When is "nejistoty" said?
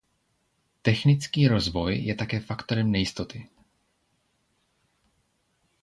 2.89-3.45